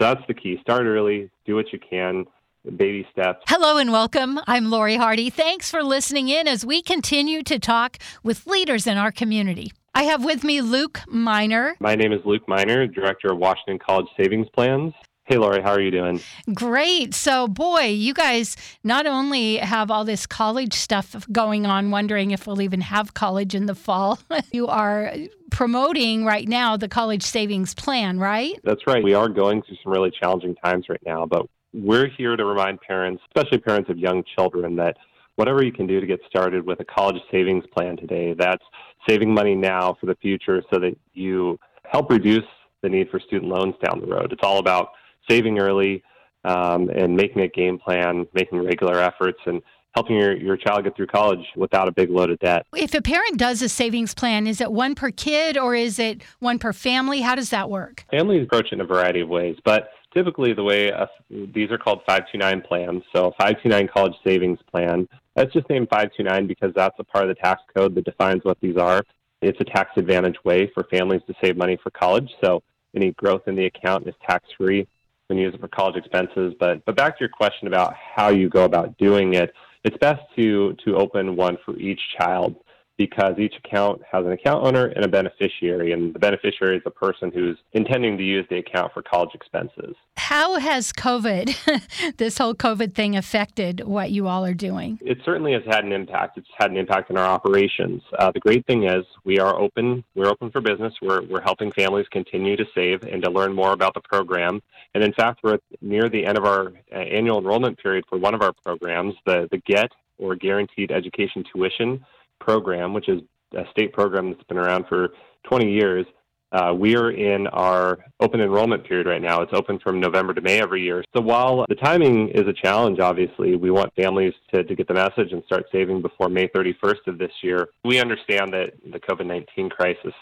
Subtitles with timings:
[0.00, 0.58] So that's the key.
[0.62, 2.24] Start early, do what you can,
[2.64, 3.44] baby steps.
[3.46, 4.40] Hello and welcome.
[4.46, 5.28] I'm Lori Hardy.
[5.28, 9.72] Thanks for listening in as we continue to talk with leaders in our community.
[9.94, 11.76] I have with me Luke Minor.
[11.80, 14.94] My name is Luke Minor, Director of Washington College Savings Plans.
[15.30, 16.20] Hey, Lori, how are you doing?
[16.52, 17.14] Great.
[17.14, 22.48] So, boy, you guys not only have all this college stuff going on, wondering if
[22.48, 24.18] we'll even have college in the fall,
[24.52, 25.14] you are
[25.52, 28.58] promoting right now the college savings plan, right?
[28.64, 29.04] That's right.
[29.04, 32.80] We are going through some really challenging times right now, but we're here to remind
[32.80, 34.96] parents, especially parents of young children, that
[35.36, 38.64] whatever you can do to get started with a college savings plan today, that's
[39.08, 42.42] saving money now for the future so that you help reduce
[42.82, 44.32] the need for student loans down the road.
[44.32, 44.88] It's all about
[45.28, 46.02] saving early
[46.44, 49.62] um, and making a game plan, making regular efforts, and
[49.94, 52.64] helping your, your child get through college without a big load of debt.
[52.76, 56.22] If a parent does a savings plan, is it one per kid or is it
[56.38, 57.20] one per family?
[57.22, 58.04] How does that work?
[58.10, 61.78] Families approach it in a variety of ways, but typically the way uh, these are
[61.78, 63.02] called 529 plans.
[63.14, 65.08] So, 529 college savings plan.
[65.34, 68.58] That's just named 529 because that's a part of the tax code that defines what
[68.60, 69.02] these are.
[69.42, 72.30] It's a tax advantage way for families to save money for college.
[72.42, 72.62] So,
[72.94, 74.86] any growth in the account is tax free
[75.30, 76.52] when you use it for college expenses.
[76.60, 80.20] But but back to your question about how you go about doing it, it's best
[80.36, 82.56] to to open one for each child
[83.00, 86.90] because each account has an account owner and a beneficiary, and the beneficiary is the
[86.90, 89.96] person who's intending to use the account for college expenses.
[90.18, 94.98] How has COVID, this whole COVID thing, affected what you all are doing?
[95.00, 96.36] It certainly has had an impact.
[96.36, 98.02] It's had an impact on our operations.
[98.18, 100.04] Uh, the great thing is we are open.
[100.14, 100.92] We're open for business.
[101.00, 104.60] We're, we're helping families continue to save and to learn more about the program.
[104.94, 108.34] And in fact, we're near the end of our uh, annual enrollment period for one
[108.34, 112.04] of our programs, the, the GET or Guaranteed Education Tuition
[112.40, 113.20] program, which is
[113.54, 115.10] a state program that's been around for
[115.48, 116.06] 20 years.
[116.52, 119.40] Uh, we are in our open enrollment period right now.
[119.40, 121.04] It's open from November to May every year.
[121.14, 124.94] So while the timing is a challenge, obviously, we want families to, to get the
[124.94, 127.68] message and start saving before May 31st of this year.
[127.84, 130.14] We understand that the COVID 19 crisis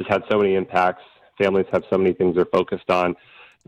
[0.00, 1.02] has had so many impacts.
[1.36, 3.14] Families have so many things they're focused on,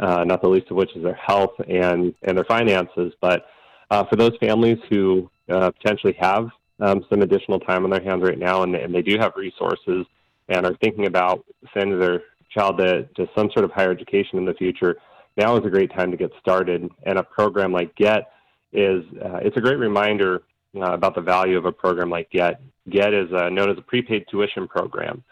[0.01, 3.13] uh, not the least of which is their health and, and their finances.
[3.21, 3.45] But
[3.91, 6.49] uh, for those families who uh, potentially have
[6.81, 10.07] um, some additional time on their hands right now, and, and they do have resources
[10.49, 11.45] and are thinking about
[11.75, 14.97] sending their child to, to some sort of higher education in the future,
[15.37, 16.89] now is a great time to get started.
[17.05, 18.31] And a program like GET
[18.73, 20.43] is uh, it's a great reminder
[20.77, 22.61] uh, about the value of a program like GET.
[22.89, 25.25] GET is uh, known as a prepaid tuition program.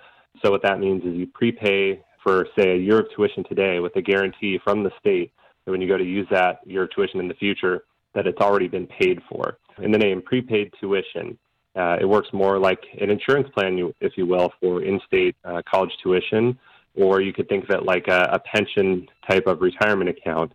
[0.43, 3.95] So what that means is you prepay for say a year of tuition today with
[3.97, 5.33] a guarantee from the state
[5.65, 8.41] that when you go to use that year of tuition in the future, that it's
[8.41, 9.59] already been paid for.
[9.83, 11.37] In the name prepaid tuition,
[11.77, 15.91] uh, it works more like an insurance plan, if you will, for in-state uh, college
[16.03, 16.59] tuition,
[16.95, 20.53] or you could think of it like a, a pension type of retirement account.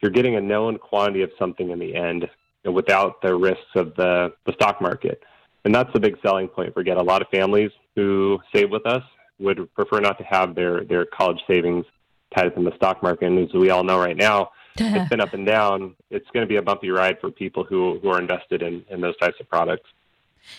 [0.00, 2.28] You're getting a known quantity of something in the end
[2.64, 5.22] without the risks of the, the stock market.
[5.66, 6.96] And that's the big selling point for Get.
[6.96, 9.02] A lot of families who save with us
[9.38, 11.84] would prefer not to have their, their college savings
[12.34, 13.26] tied up in the stock market.
[13.26, 15.94] And as we all know right now, it's been up and down.
[16.10, 19.00] It's going to be a bumpy ride for people who, who are invested in, in
[19.00, 19.88] those types of products.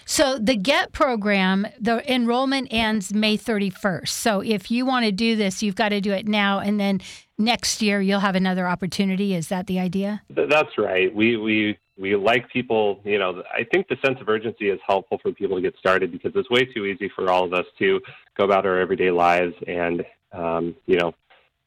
[0.05, 4.07] So the GET program, the enrollment ends May 31st.
[4.07, 7.01] So if you want to do this, you've got to do it now, and then
[7.37, 9.33] next year you'll have another opportunity.
[9.33, 10.21] Is that the idea?
[10.29, 11.13] That's right.
[11.13, 12.99] We we we like people.
[13.03, 16.11] You know, I think the sense of urgency is helpful for people to get started
[16.11, 18.01] because it's way too easy for all of us to
[18.37, 21.13] go about our everyday lives and um, you know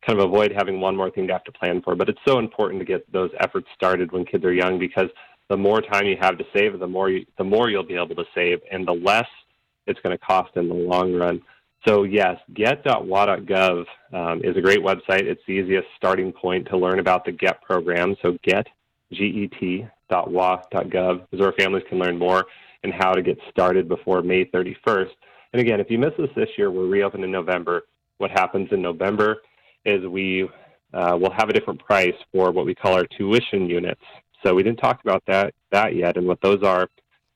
[0.08, 1.94] kind of avoid having one more thing to have to plan for.
[1.94, 5.10] But it's so important to get those efforts started when kids are young because
[5.48, 8.14] the more time you have to save, the more you, the more you'll be able
[8.14, 9.28] to save, and the less
[9.86, 11.42] it's going to cost in the long run.
[11.86, 15.24] So yes, get.wa.gov um, is a great website.
[15.24, 18.16] It's the easiest starting point to learn about the GET program.
[18.22, 18.66] So get,
[19.12, 19.90] G-E-T.wa.gov
[21.32, 22.46] is where families can learn more
[22.82, 25.10] and how to get started before May 31st.
[25.52, 27.82] And again, if you miss this this year, we're reopened in November.
[28.18, 29.42] What happens in November
[29.88, 30.48] is we
[30.92, 34.00] uh, will have a different price for what we call our tuition units.
[34.44, 36.88] So we didn't talk about that that yet, and what those are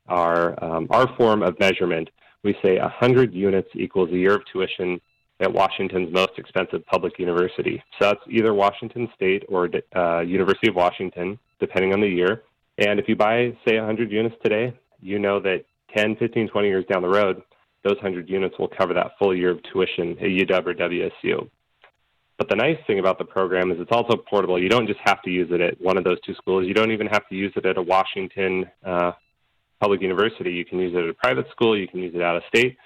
[0.08, 2.08] are um, our form of measurement.
[2.44, 5.00] We say 100 units equals a year of tuition
[5.40, 7.82] at Washington's most expensive public university.
[7.98, 12.42] So that's either Washington State or uh, University of Washington, depending on the year.
[12.78, 15.64] And if you buy, say, 100 units today, you know that
[15.96, 17.42] 10, 15, 20 years down the road,
[17.84, 21.48] those 100 units will cover that full year of tuition at UW or WSU.
[22.38, 24.60] But the nice thing about the program is it's also portable.
[24.60, 26.66] You don't just have to use it at one of those two schools.
[26.66, 29.12] You don't even have to use it at a Washington uh,
[29.80, 30.52] public university.
[30.52, 31.78] You can use it at a private school.
[31.78, 32.76] You can use it out of state.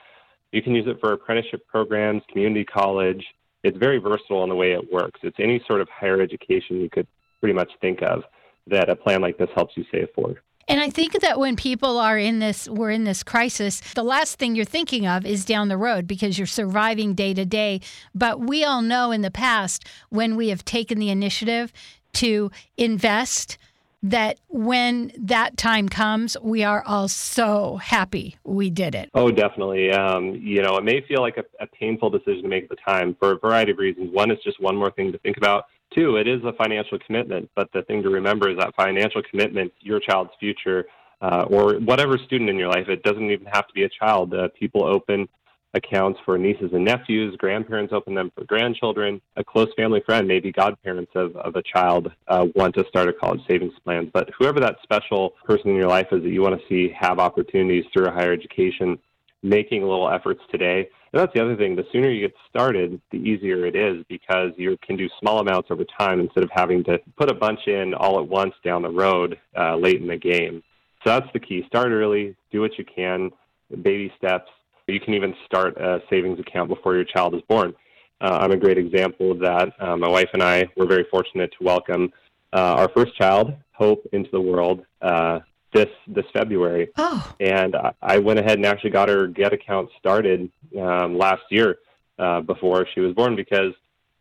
[0.52, 3.25] You can use it for apprenticeship programs, community college.
[3.62, 5.20] it's very versatile in the way it works.
[5.22, 7.06] It's any sort of higher education you could
[7.40, 8.22] pretty much think of
[8.69, 10.37] that a plan like this helps you save for.
[10.68, 14.38] And I think that when people are in this, we're in this crisis, the last
[14.38, 17.80] thing you're thinking of is down the road because you're surviving day to day.
[18.14, 21.72] But we all know in the past when we have taken the initiative
[22.14, 23.58] to invest,
[24.02, 29.10] that when that time comes, we are all so happy we did it.
[29.14, 29.90] Oh, definitely.
[29.90, 32.76] Um, you know, it may feel like a, a painful decision to make at the
[32.76, 34.12] time for a variety of reasons.
[34.12, 35.64] One is just one more thing to think about.
[35.94, 39.72] Two, it is a financial commitment, but the thing to remember is that financial commitment,
[39.80, 40.86] your child's future,
[41.22, 44.34] uh, or whatever student in your life, it doesn't even have to be a child.
[44.34, 45.28] Uh, people open
[45.74, 50.50] accounts for nieces and nephews, grandparents open them for grandchildren, a close family friend, maybe
[50.50, 54.10] godparents of, of a child uh, want to start a college savings plan.
[54.12, 57.18] But whoever that special person in your life is that you want to see have
[57.18, 58.98] opportunities through a higher education,
[59.42, 60.88] making little efforts today.
[61.16, 61.76] And that's the other thing.
[61.76, 65.70] The sooner you get started, the easier it is because you can do small amounts
[65.70, 68.90] over time instead of having to put a bunch in all at once down the
[68.90, 70.62] road uh, late in the game.
[71.02, 71.64] So that's the key.
[71.68, 73.30] Start early, do what you can,
[73.70, 74.50] baby steps,
[74.88, 77.72] you can even start a savings account before your child is born.
[78.20, 79.72] Uh, I'm a great example of that.
[79.80, 82.12] Uh, my wife and I were very fortunate to welcome
[82.52, 85.38] uh, our first child, Hope, into the world uh,
[85.76, 86.88] this this February.
[86.96, 87.34] Oh.
[87.40, 90.50] And I, I went ahead and actually got her Get account started
[90.81, 91.78] um, last year
[92.19, 93.73] uh, before she was born because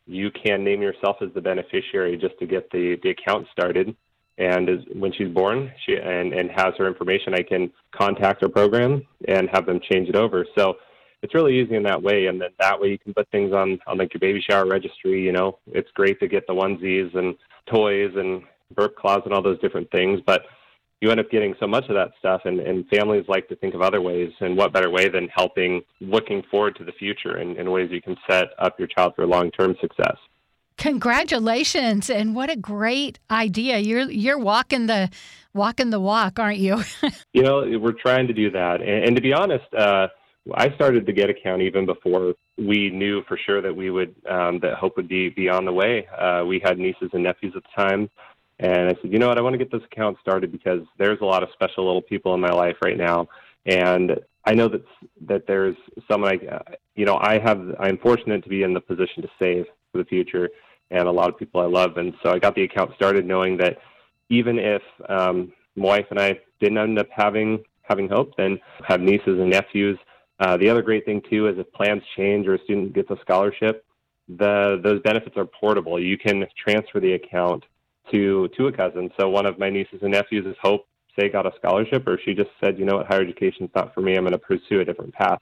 [0.06, 3.96] you can name yourself as the beneficiary just to get the, the account started.
[4.38, 8.50] And is, when she's born she and, and has her information i can contact her
[8.50, 10.46] program and have them change it over.
[10.58, 10.76] So
[11.22, 12.26] it's really easy in that way.
[12.26, 15.24] And then that way you can put things on on like your baby shower registry
[15.24, 15.60] you know.
[15.68, 17.36] It's great to get the onesies and
[17.66, 18.44] toys and
[18.76, 20.20] burp cloths and all those different things.
[20.26, 20.42] But
[21.02, 23.76] you end up getting so much of that stuff and, and families like to think
[23.76, 27.58] of other ways and what better way than helping looking forward to the future and
[27.58, 30.18] in ways you can set up your child for long-term success
[30.78, 33.80] Congratulations and what a great idea.
[33.80, 35.10] You're you're walking the
[35.54, 36.84] walking the walk, aren't you?
[37.34, 38.82] you know, we're trying to do that.
[38.82, 40.08] And, and to be honest, uh,
[40.54, 44.60] I started the Get account even before we knew for sure that we would um,
[44.60, 46.08] that Hope would be be on the way.
[46.08, 48.10] Uh, we had nieces and nephews at the time,
[48.60, 51.20] and I said, you know what, I want to get this account started because there's
[51.22, 53.28] a lot of special little people in my life right now,
[53.66, 54.86] and I know that
[55.28, 55.76] that there's
[56.10, 59.30] someone like, uh, you know, I have I'm fortunate to be in the position to
[59.40, 60.50] save for the future
[60.92, 61.98] and a lot of people I love.
[61.98, 63.78] And so I got the account started knowing that
[64.30, 69.02] even if um, my wife and I didn't end up having having hope, then have
[69.02, 69.98] nieces and nephews.
[70.40, 73.18] Uh, the other great thing too is if plans change or a student gets a
[73.22, 73.86] scholarship,
[74.28, 76.00] the those benefits are portable.
[76.00, 77.64] You can transfer the account
[78.12, 79.10] to to a cousin.
[79.20, 80.88] So one of my nieces and nephews is Hope,
[81.18, 83.94] say got a scholarship, or she just said, you know what, higher education is not
[83.94, 84.16] for me.
[84.16, 85.40] I'm going to pursue a different path.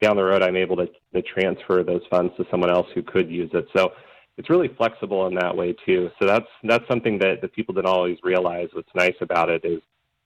[0.00, 3.30] Down the road, I'm able to, to transfer those funds to someone else who could
[3.30, 3.66] use it.
[3.76, 3.92] So
[4.36, 6.10] it's really flexible in that way too.
[6.18, 8.68] So that's that's something that, that people didn't always realize.
[8.72, 9.80] What's nice about it is,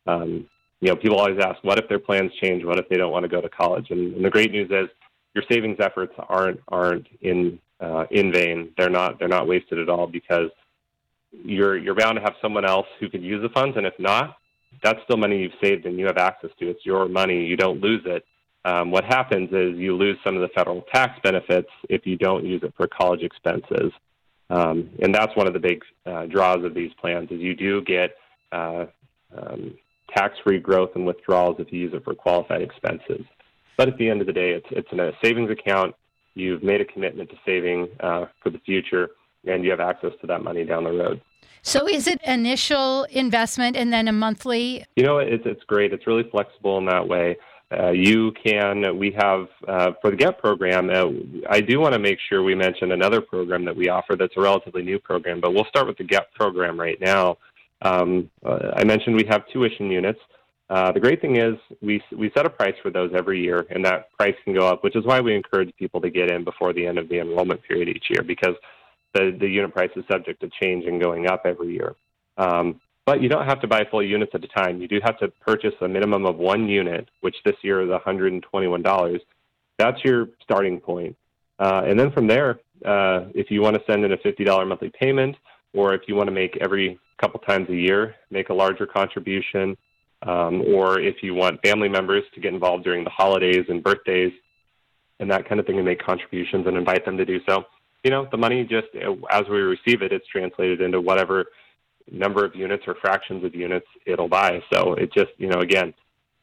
[0.07, 0.49] um,
[0.81, 2.65] you know, people always ask, what if their plans change?
[2.65, 3.91] What if they don't want to go to college?
[3.91, 4.89] And, and the great news is,
[5.35, 8.73] your savings efforts aren't aren't in uh, in vain.
[8.79, 10.51] They're not they're not wasted at all because
[11.45, 14.37] you're you're bound to have someone else who could use the funds, and if not,
[14.83, 16.69] that's still money you've saved and you have access to.
[16.69, 17.45] It's your money.
[17.45, 18.25] You don't lose it
[18.67, 22.45] um, what happens is you lose some of the federal tax benefits if you don't
[22.45, 23.93] use it for college expenses.
[24.51, 27.81] Um, and that's one of the big uh, draws of these plans is you do
[27.83, 28.17] get
[28.51, 28.87] uh,
[29.37, 29.77] um,
[30.13, 33.25] tax-free growth and withdrawals if you use it for qualified expenses.
[33.79, 35.95] But at the end of the day, it's, it's in a savings account.
[36.35, 39.11] You've made a commitment to saving uh, for the future,
[39.47, 41.21] and you have access to that money down the road.
[41.63, 44.85] So, is it initial investment and then a monthly?
[44.95, 45.93] You know, it's it's great.
[45.93, 47.37] It's really flexible in that way.
[47.77, 51.07] Uh, you can, we have uh, for the GET program, uh,
[51.51, 54.41] I do want to make sure we mention another program that we offer that's a
[54.41, 57.39] relatively new program, but we'll start with the GET program right now.
[57.83, 60.21] Um, uh, I mentioned we have tuition units.
[60.71, 63.85] Uh, the great thing is we, we set a price for those every year, and
[63.85, 66.73] that price can go up, which is why we encourage people to get in before
[66.73, 68.55] the end of the enrollment period each year because
[69.17, 71.95] the, the unit price is subject to change and going up every year.
[72.37, 74.81] Um, but you don't have to buy full units at a time.
[74.81, 79.21] You do have to purchase a minimum of one unit, which this year is $121.
[79.79, 81.17] That's your starting point.
[81.59, 84.91] Uh, and then from there, uh, if you want to send in a $50 monthly
[85.01, 85.37] payment,
[85.73, 89.77] or if you want to make every couple times a year, make a larger contribution,
[90.23, 94.33] um, or if you want family members to get involved during the holidays and birthdays
[95.21, 97.65] and that kind of thing and make contributions and invite them to do so,
[98.05, 98.89] you know, the money just,
[99.31, 101.47] as we receive it, it's translated into whatever
[102.11, 104.63] number of units or fractions of units it'll buy.
[104.73, 105.93] So it just, you know, again,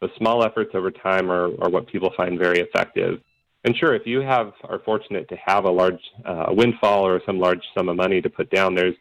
[0.02, 3.22] the small efforts over time are, are what people find very effective.
[3.64, 7.40] and sure, if you have are fortunate to have a large uh, windfall or some
[7.40, 8.96] large sum of money to put down, there's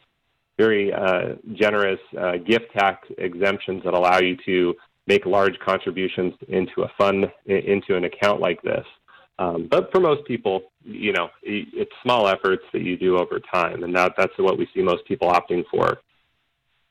[0.58, 4.74] very uh, generous uh, gift tax exemptions that allow you to
[5.08, 8.86] make large contributions into a fund, into an account like this.
[9.42, 13.82] Um, but for most people, you know, it's small efforts that you do over time,
[13.82, 15.98] and that, that's what we see most people opting for.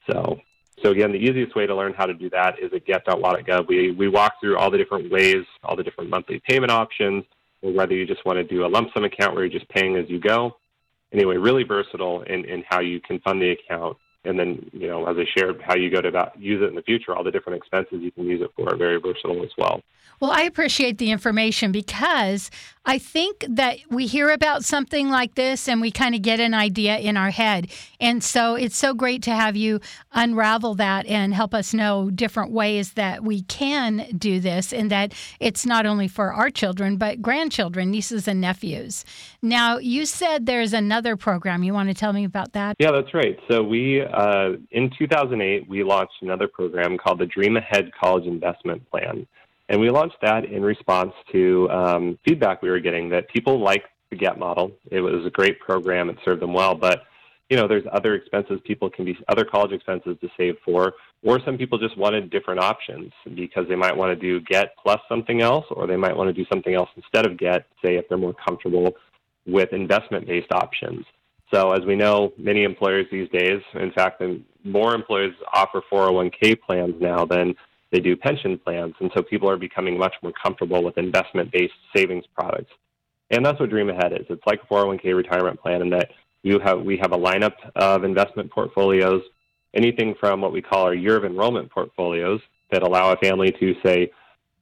[0.10, 0.38] So,
[0.84, 3.68] so again, the easiest way to learn how to do that is at get.wa.gov.
[3.68, 7.24] We, we walk through all the different ways, all the different monthly payment options,
[7.62, 9.96] or whether you just want to do a lump sum account where you're just paying
[9.96, 10.58] as you go.
[11.14, 15.06] Anyway, really versatile in, in how you can fund the account and then you know
[15.08, 17.32] as i shared how you go to about use it in the future all the
[17.32, 19.82] different expenses you can use it for are very versatile as well.
[20.20, 22.52] Well i appreciate the information because
[22.86, 26.54] i think that we hear about something like this and we kind of get an
[26.54, 27.68] idea in our head.
[28.00, 29.80] And so it's so great to have you
[30.12, 35.14] unravel that and help us know different ways that we can do this and that
[35.40, 39.06] it's not only for our children but grandchildren nieces and nephews.
[39.42, 41.64] Now you said there's another program.
[41.64, 42.76] You want to tell me about that?
[42.80, 43.38] Yeah that's right.
[43.50, 48.90] So we uh, in 2008, we launched another program called the Dream Ahead College Investment
[48.90, 49.26] Plan.
[49.70, 53.88] And we launched that in response to um, feedback we were getting that people liked
[54.10, 54.72] the GET model.
[54.92, 57.04] It was a great program, it served them well, but
[57.52, 61.42] you know, there's other expenses people can be, other college expenses to save for, or
[61.44, 65.42] some people just wanted different options because they might want to do GET plus something
[65.42, 68.18] else, or they might want to do something else instead of GET, say if they're
[68.18, 68.96] more comfortable
[69.46, 71.06] with investment based options.
[71.54, 74.24] So, as we know, many employers these days, in fact,
[74.64, 77.54] more employers offer 401k plans now than
[77.92, 78.94] they do pension plans.
[79.00, 82.72] And so people are becoming much more comfortable with investment based savings products.
[83.30, 84.26] And that's what Dream Ahead is.
[84.30, 86.10] It's like a 401k retirement plan in that
[86.44, 89.22] you have, we have a lineup of investment portfolios,
[89.74, 93.76] anything from what we call our year of enrollment portfolios that allow a family to
[93.86, 94.12] say,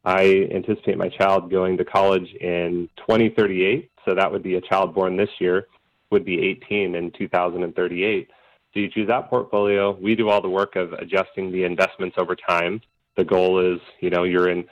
[0.05, 3.91] I anticipate my child going to college in 2038.
[4.05, 5.67] So that would be a child born this year
[6.11, 8.27] would be 18 in 2038.
[8.73, 9.97] So you choose that portfolio.
[9.99, 12.81] We do all the work of adjusting the investments over time.
[13.19, 14.63] The goal is, you know, you're in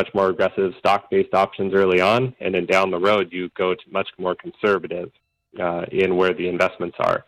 [0.00, 3.86] much more aggressive stock-based options early on, and then down the road you go to
[3.90, 5.10] much more conservative
[5.60, 7.18] uh, in where the investments are,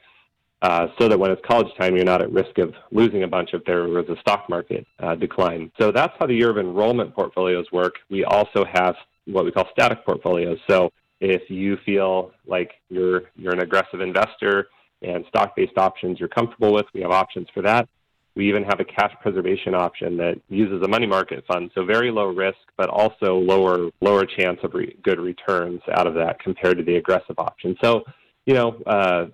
[0.62, 3.50] uh, so that when it's college time, you're not at risk of losing a bunch
[3.52, 5.70] if there was a stock market uh, decline.
[5.78, 7.96] So that's how the year of enrollment portfolios work.
[8.08, 8.94] We also have
[9.26, 10.58] what we call static portfolios.
[10.70, 10.90] So
[11.20, 14.56] if you feel like you're you're an aggressive investor
[15.02, 17.86] and stock-based options you're comfortable with, we have options for that.
[18.36, 22.10] We even have a cash preservation option that uses a money market fund, so very
[22.10, 26.78] low risk, but also lower lower chance of re- good returns out of that compared
[26.78, 27.76] to the aggressive option.
[27.82, 28.04] So,
[28.44, 29.26] you know, uh,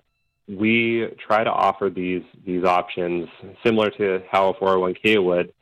[0.49, 3.29] we try to offer these these options
[3.65, 5.53] similar to how a 401k would,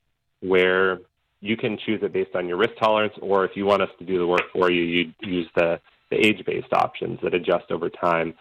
[0.41, 0.99] where
[1.41, 4.05] you can choose it based on your risk tolerance, or if you want us to
[4.05, 5.81] do the work for you, you use the
[6.11, 8.35] the age-based options that adjust over time.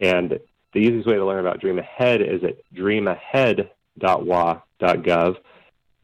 [0.00, 0.38] And
[0.74, 2.56] the easiest way to learn about Dream Ahead is at
[4.00, 5.36] dreamahead.wa.gov.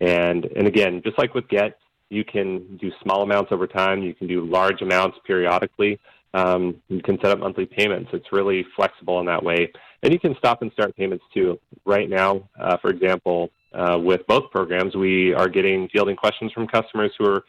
[0.01, 1.77] And, and again, just like with GET,
[2.11, 4.03] you can do small amounts over time.
[4.03, 5.99] You can do large amounts periodically.
[6.35, 8.11] Um, you can set up monthly payments.
[8.13, 9.71] It's really flexible in that way.
[10.03, 11.59] And you can stop and start payments too.
[11.85, 16.67] Right now, uh, for example, uh, with both programs, we are getting fielding questions from
[16.67, 17.45] customers who are,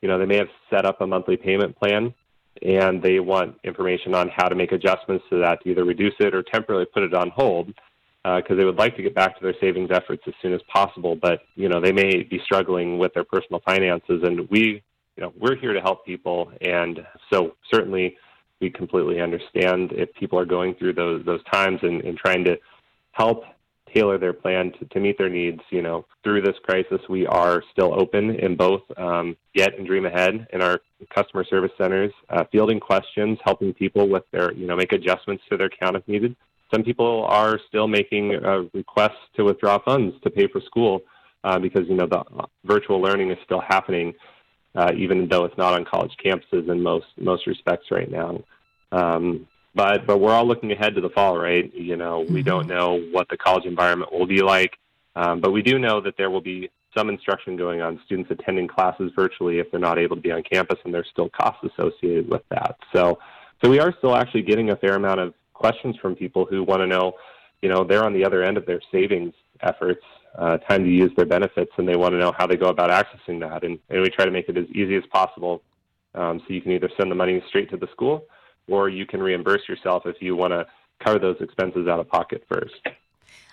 [0.00, 2.12] you know, they may have set up a monthly payment plan
[2.60, 6.34] and they want information on how to make adjustments to that to either reduce it
[6.34, 7.72] or temporarily put it on hold
[8.24, 10.60] because uh, they would like to get back to their savings efforts as soon as
[10.72, 11.16] possible.
[11.16, 14.82] But you know they may be struggling with their personal finances, and we
[15.16, 17.00] you know we're here to help people, and
[17.32, 18.16] so certainly
[18.60, 22.56] we completely understand if people are going through those those times and, and trying to
[23.12, 23.44] help
[23.92, 25.60] tailor their plan to, to meet their needs.
[25.70, 30.06] You know, through this crisis, we are still open in both um, Get and Dream
[30.06, 30.80] Ahead in our
[31.14, 35.56] customer service centers, uh, fielding questions, helping people with their, you know, make adjustments to
[35.56, 36.36] their account if needed.
[36.72, 41.02] Some people are still making uh, requests to withdraw funds to pay for school
[41.44, 42.24] uh, because, you know, the
[42.64, 44.14] virtual learning is still happening,
[44.74, 48.42] uh, even though it's not on college campuses in most most respects right now.
[48.90, 51.72] Um, but but we're all looking ahead to the fall, right?
[51.74, 52.42] You know, we mm-hmm.
[52.42, 54.78] don't know what the college environment will be like,
[55.16, 58.68] um, but we do know that there will be some instruction going on, students attending
[58.68, 62.28] classes virtually if they're not able to be on campus, and there's still costs associated
[62.28, 62.76] with that.
[62.94, 63.18] So,
[63.62, 66.80] so we are still actually getting a fair amount of questions from people who want
[66.80, 67.12] to know,
[67.62, 70.04] you know, they're on the other end of their savings efforts,
[70.36, 72.90] uh, time to use their benefits, and they want to know how they go about
[72.90, 73.62] accessing that.
[73.62, 75.62] And, and we try to make it as easy as possible.
[76.14, 78.24] Um, so you can either send the money straight to the school
[78.68, 80.66] or you can reimburse yourself if you want to
[81.04, 82.80] cover those expenses out of pocket first.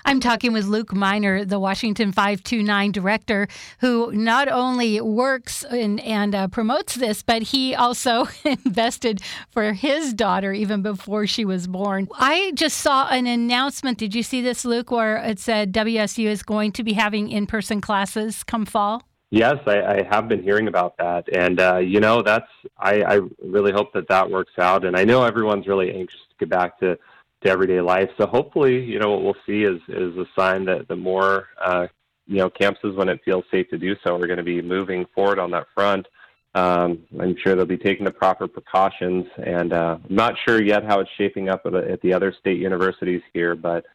[0.06, 3.48] I'm talking with Luke Minor, the Washington 529 director,
[3.80, 10.14] who not only works and, and uh, promotes this, but he also invested for his
[10.14, 12.08] daughter even before she was born.
[12.14, 13.98] I just saw an announcement.
[13.98, 17.48] Did you see this, Luke, where it said WSU is going to be having in
[17.48, 19.04] person classes come fall?
[19.32, 22.48] Yes, I, I have been hearing about that, and uh, you know that's
[22.80, 24.86] I, I really hope that that works out.
[24.86, 26.98] And I know everyone's really anxious to get back to
[27.44, 28.10] to everyday life.
[28.18, 31.88] So hopefully, you know, what we'll see is is a sign that the more uh,
[32.28, 35.06] you know campuses, when it feels safe to do so, are going to be moving
[35.16, 36.08] forward on that front.
[36.56, 40.84] Um, I'm sure they'll be taking the proper precautions, and uh, I'm not sure yet
[40.84, 43.86] how it's shaping up at, at the other state universities here, but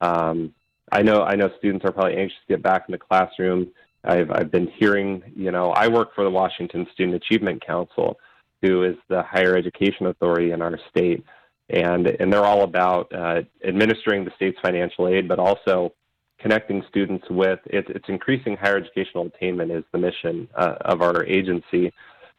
[0.00, 0.54] um,
[0.92, 3.68] I know I know students are probably anxious to get back in the classroom.
[4.04, 8.18] I've I've been hearing, you know, I work for the Washington Student Achievement Council,
[8.62, 11.24] who is the higher education authority in our state
[11.70, 15.92] and and they're all about uh, administering the state's financial aid, but also
[16.38, 21.24] connecting students with it's, it's increasing higher educational attainment is the mission uh, of our
[21.24, 21.92] agency,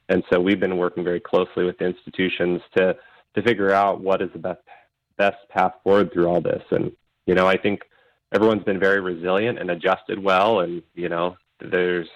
[0.10, 2.96] and so we've been working very closely with institutions to
[3.36, 4.62] to figure out what is the best
[5.18, 6.64] best path forward through all this.
[6.72, 6.92] And
[7.26, 7.82] you know, I think
[8.34, 12.08] everyone's been very resilient and adjusted well, and you know, there's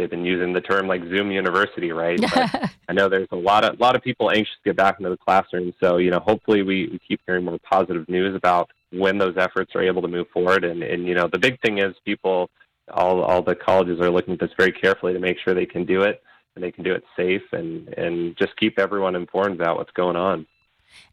[0.00, 2.20] they've been using the term like Zoom University, right?
[2.34, 4.98] But I know there's a lot of a lot of people anxious to get back
[4.98, 5.72] into the classroom.
[5.80, 9.72] So you know, hopefully we, we keep hearing more positive news about when those efforts
[9.74, 10.64] are able to move forward.
[10.64, 12.50] And and you know, the big thing is people,
[12.92, 15.84] all all the colleges are looking at this very carefully to make sure they can
[15.84, 16.22] do it
[16.54, 20.16] and they can do it safe and and just keep everyone informed about what's going
[20.16, 20.46] on.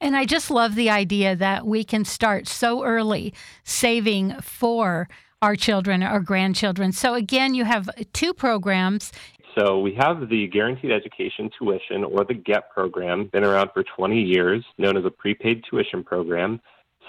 [0.01, 5.08] And I just love the idea that we can start so early saving for
[5.41, 6.91] our children, our grandchildren.
[6.91, 9.12] So, again, you have two programs.
[9.58, 14.20] So, we have the Guaranteed Education Tuition, or the GET program, been around for 20
[14.20, 16.60] years, known as a prepaid tuition program.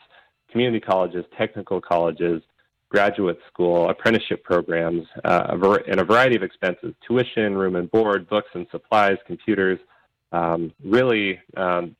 [0.51, 2.43] community colleges, technical colleges,
[2.89, 5.57] graduate school, apprenticeship programs, uh,
[5.89, 9.79] and a variety of expenses tuition, room and board, books and supplies, computers.
[10.33, 11.97] Um, really, um,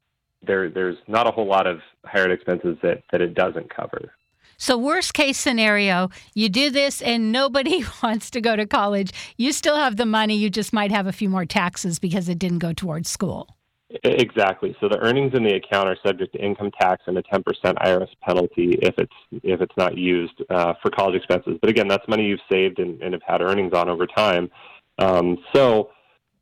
[0.47, 4.13] there there's not a whole lot of higher expenses that, that it doesn't cover.
[4.59, 9.13] So, worst case scenario, you do this and nobody wants to go to college.
[9.37, 12.39] You still have the money, you just might have a few more taxes because it
[12.39, 13.57] didn't go towards school.
[14.03, 14.77] Exactly.
[14.81, 18.09] So the earnings in the account are subject to income tax and a 10% IRS
[18.21, 19.13] penalty if it's
[19.45, 21.57] if it's not used uh, for college expenses.
[21.61, 24.51] But again, that's money you've saved and, and have had earnings on over time.
[24.99, 25.91] Um, so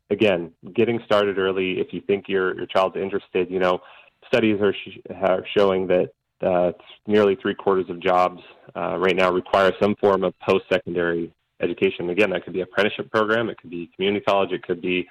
[0.09, 1.79] again, getting started early.
[1.79, 3.79] If you think your your child's interested, you know,
[4.27, 6.71] studies are, sh- are showing that uh,
[7.07, 8.41] nearly three quarters of jobs
[8.75, 12.09] uh, right now require some form of post secondary education.
[12.09, 15.07] Again, that could be apprenticeship program, it could be community college, it could be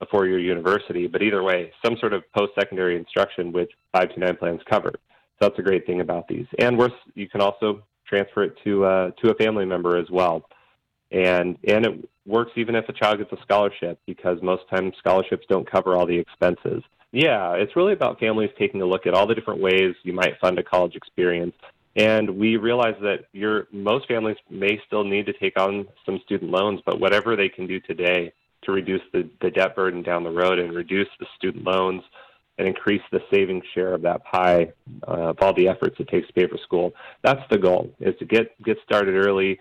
[0.00, 4.36] a four year university, but either way, some sort of post secondary instruction which 529
[4.36, 4.92] plans cover.
[5.38, 6.46] So that's a great thing about these.
[6.58, 6.80] And
[7.14, 10.48] you can also transfer it to uh, to a family member as well.
[11.10, 15.46] And and it works even if a child gets a scholarship because most times scholarships
[15.48, 16.82] don't cover all the expenses.
[17.12, 20.38] Yeah, it's really about families taking a look at all the different ways you might
[20.40, 21.54] fund a college experience.
[21.96, 26.50] And we realize that your most families may still need to take on some student
[26.50, 28.32] loans, but whatever they can do today
[28.64, 32.02] to reduce the, the debt burden down the road and reduce the student loans
[32.58, 34.72] and increase the savings share of that pie
[35.06, 36.94] uh, of all the efforts it takes to pay for school.
[37.22, 39.58] That's the goal, is to get, get started early,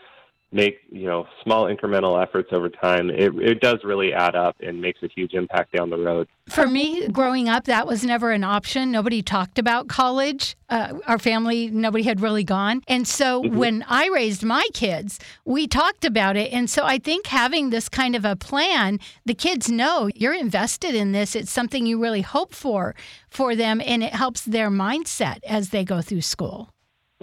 [0.53, 4.79] make you know small incremental efforts over time, it, it does really add up and
[4.79, 6.27] makes a huge impact down the road.
[6.49, 8.91] For me, growing up, that was never an option.
[8.91, 10.55] Nobody talked about college.
[10.69, 12.81] Uh, our family, nobody had really gone.
[12.87, 13.57] And so mm-hmm.
[13.57, 16.51] when I raised my kids, we talked about it.
[16.51, 20.95] And so I think having this kind of a plan, the kids know you're invested
[20.95, 21.35] in this.
[21.35, 22.95] It's something you really hope for
[23.29, 26.73] for them, and it helps their mindset as they go through school.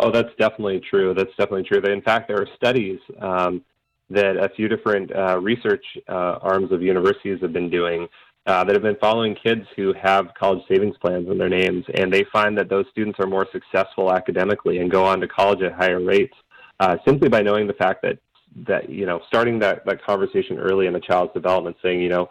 [0.02, 1.12] Oh, that's definitely true.
[1.12, 1.80] That's definitely true.
[1.92, 3.62] In fact, there are studies um,
[4.08, 8.08] that a few different uh, research uh, arms of universities have been doing
[8.46, 12.10] uh, that have been following kids who have college savings plans in their names, and
[12.10, 15.72] they find that those students are more successful academically and go on to college at
[15.72, 16.34] higher rates
[16.80, 18.18] uh, simply by knowing the fact that
[18.66, 22.26] that you know starting that that conversation early in a child's development, saying you know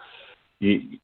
[0.59, 0.97] you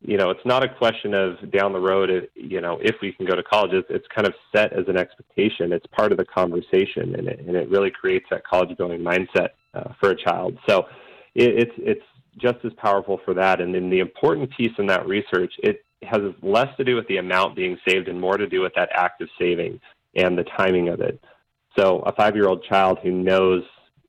[0.00, 3.26] you know, it's not a question of down the road, you know, if we can
[3.26, 3.72] go to college.
[3.88, 5.72] It's, kind of set as an expectation.
[5.72, 9.92] It's part of the conversation, and it, and it really creates that college-going mindset uh,
[10.00, 10.58] for a child.
[10.68, 10.86] So
[11.34, 12.04] it, it's it's
[12.38, 13.60] just as powerful for that.
[13.60, 17.16] And then the important piece in that research, it has less to do with the
[17.16, 19.80] amount being saved and more to do with that act of saving
[20.14, 21.22] and the timing of it.
[21.78, 23.62] So a five-year-old child who knows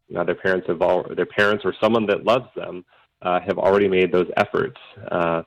[0.08, 2.86] you know, their parents have all, their parents or someone that loves them
[3.22, 4.78] uh, have already made those efforts.
[5.12, 5.44] Uh,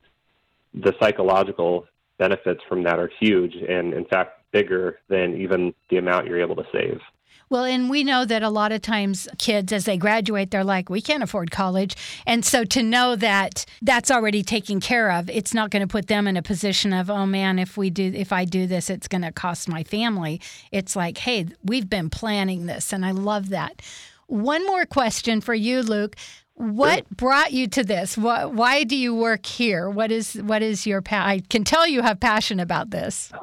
[0.75, 1.87] the psychological
[2.19, 6.57] benefits from that are huge and, in fact, bigger than even the amount you're able
[6.57, 7.01] to save.
[7.49, 10.89] Well, and we know that a lot of times kids, as they graduate, they're like,
[10.89, 11.97] we can't afford college.
[12.25, 16.07] And so to know that that's already taken care of, it's not going to put
[16.07, 19.09] them in a position of, oh man, if we do, if I do this, it's
[19.09, 20.41] going to cost my family.
[20.71, 22.93] It's like, hey, we've been planning this.
[22.93, 23.83] And I love that.
[24.29, 26.15] One more question for you, Luke.
[26.61, 28.19] What brought you to this?
[28.19, 29.89] What, why do you work here?
[29.89, 33.33] What is what is your pa- I can tell you have passion about this.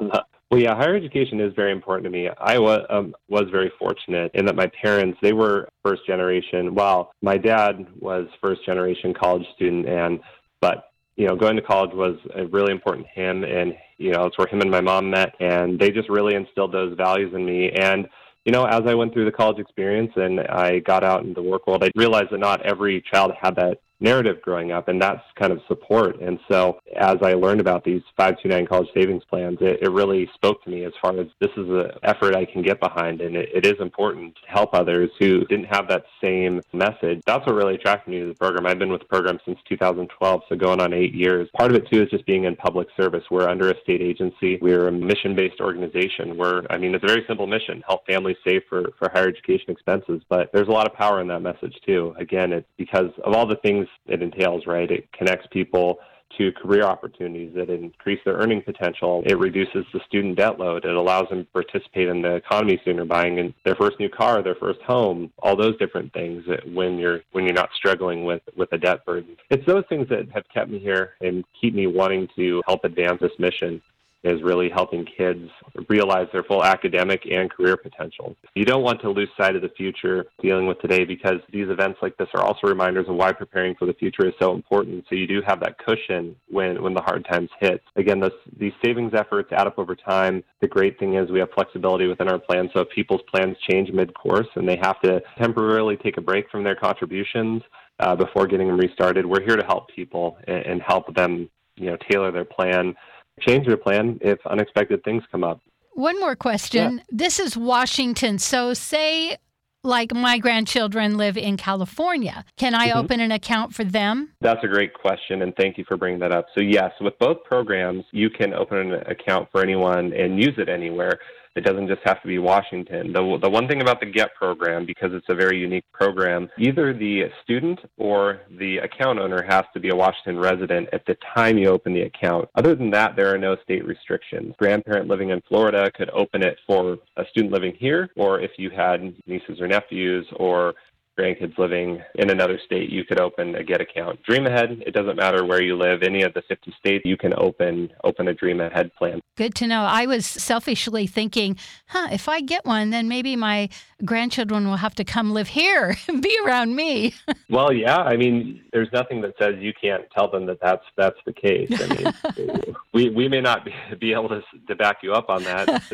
[0.50, 2.30] Well, yeah, higher education is very important to me.
[2.40, 6.74] I was um, was very fortunate in that my parents they were first generation.
[6.74, 10.20] Well, my dad was first generation college student, and
[10.62, 10.84] but
[11.16, 12.16] you know going to college was
[12.50, 15.78] really important to him, and you know it's where him and my mom met, and
[15.78, 17.70] they just really instilled those values in me.
[17.70, 18.08] And
[18.44, 21.42] you know, as I went through the college experience and I got out in the
[21.42, 25.22] work world, I realized that not every child had that narrative growing up, and that's
[25.36, 26.20] kind of support.
[26.20, 30.62] And so, as I learned about these 529 college savings plans, it, it really spoke
[30.64, 33.48] to me as far as this is an effort I can get behind, and it,
[33.54, 37.22] it is important to help others who didn't have that same message.
[37.26, 38.66] That's what really attracted me to the program.
[38.66, 41.48] I've been with the program since 2012, so going on eight years.
[41.56, 43.24] Part of it, too, is just being in public service.
[43.30, 46.36] We're under a state agency, we're a mission based organization.
[46.36, 49.70] We're, I mean, it's a very simple mission help families save for, for higher education
[49.70, 52.14] expenses, but there's a lot of power in that message, too.
[52.18, 54.90] Again, it's because of all the things it entails, right?
[54.90, 55.98] It connects people
[56.36, 59.22] to career opportunities that increase their earning potential.
[59.24, 60.84] It reduces the student debt load.
[60.84, 64.54] It allows them to participate in the economy sooner, buying their first new car, their
[64.54, 68.78] first home, all those different things when you're when you're not struggling with with a
[68.78, 69.36] debt burden.
[69.50, 73.20] It's those things that have kept me here and keep me wanting to help advance
[73.20, 73.80] this mission
[74.24, 75.48] is really helping kids
[75.88, 78.36] realize their full academic and career potential.
[78.54, 82.00] You don't want to lose sight of the future dealing with today because these events
[82.02, 85.04] like this are also reminders of why preparing for the future is so important.
[85.08, 87.82] So you do have that cushion when, when the hard times hit.
[87.96, 90.42] Again, this, these savings efforts add up over time.
[90.60, 92.68] The great thing is we have flexibility within our plan.
[92.74, 96.50] So if people's plans change mid course and they have to temporarily take a break
[96.50, 97.62] from their contributions,
[98.00, 99.26] uh, before getting them restarted.
[99.26, 102.94] We're here to help people and, and help them, you know, tailor their plan
[103.40, 105.60] change your plan if unexpected things come up.
[105.94, 106.98] One more question.
[106.98, 107.04] Yeah.
[107.10, 108.38] This is Washington.
[108.38, 109.36] So, say,
[109.82, 112.44] like my grandchildren live in California.
[112.56, 112.98] Can I mm-hmm.
[112.98, 114.30] open an account for them?
[114.40, 116.46] That's a great question, and thank you for bringing that up.
[116.54, 120.68] So, yes, with both programs, you can open an account for anyone and use it
[120.68, 121.18] anywhere.
[121.58, 123.12] It doesn't just have to be Washington.
[123.12, 126.94] The, the one thing about the GET program, because it's a very unique program, either
[126.94, 131.58] the student or the account owner has to be a Washington resident at the time
[131.58, 132.48] you open the account.
[132.54, 134.54] Other than that, there are no state restrictions.
[134.56, 138.70] Grandparent living in Florida could open it for a student living here, or if you
[138.70, 140.74] had nieces or nephews or
[141.18, 144.22] grandkids living in another state, you could open a Get account.
[144.22, 147.34] Dream Ahead, it doesn't matter where you live, any of the 50 states, you can
[147.36, 149.20] open open a Dream Ahead plan.
[149.36, 149.82] Good to know.
[149.82, 153.68] I was selfishly thinking, huh, if I get one, then maybe my
[154.04, 157.14] grandchildren will have to come live here and be around me.
[157.50, 157.98] well, yeah.
[157.98, 161.70] I mean, there's nothing that says you can't tell them that that's that's the case.
[161.80, 165.44] I mean, we we may not be, be able to to back you up on
[165.44, 165.84] that.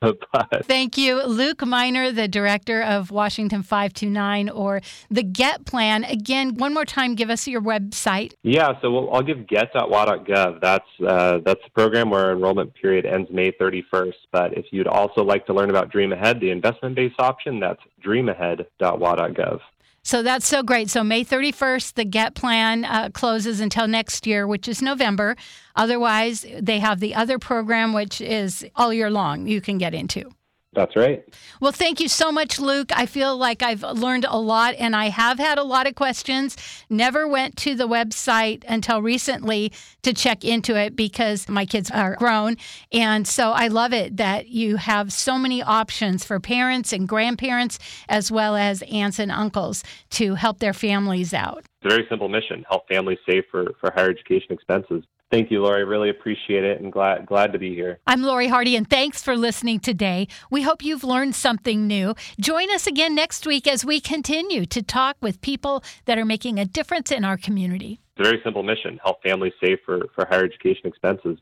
[0.00, 0.66] but.
[0.66, 6.04] Thank you, Luke Minor, the director of Washington 529 or the GET plan.
[6.04, 8.32] Again, one more time, give us your website.
[8.42, 10.60] Yeah, so we'll, I'll give get.wa.gov.
[10.60, 14.14] That's uh, that's the program where enrollment period ends May 31st.
[14.32, 19.60] But if you'd also like to learn about Dream Ahead, the investment-based option, that's dreamahead.wa.gov.
[20.02, 20.88] So that's so great.
[20.88, 25.36] So May 31st, the GET plan uh, closes until next year, which is November.
[25.76, 30.30] Otherwise, they have the other program, which is all year long, you can get into.
[30.72, 31.24] That's right.
[31.60, 32.96] Well, thank you so much, Luke.
[32.96, 36.56] I feel like I've learned a lot and I have had a lot of questions.
[36.88, 42.14] Never went to the website until recently to check into it because my kids are
[42.14, 42.56] grown.
[42.92, 47.80] And so I love it that you have so many options for parents and grandparents,
[48.08, 51.64] as well as aunts and uncles to help their families out.
[51.82, 55.02] It's a very simple mission help families save for, for higher education expenses.
[55.30, 55.84] Thank you, Lori.
[55.84, 58.00] Really appreciate it and glad glad to be here.
[58.06, 60.26] I'm Lori Hardy, and thanks for listening today.
[60.50, 62.14] We hope you've learned something new.
[62.40, 66.58] Join us again next week as we continue to talk with people that are making
[66.58, 68.00] a difference in our community.
[68.16, 71.38] It's a very simple mission help families save for, for higher education expenses.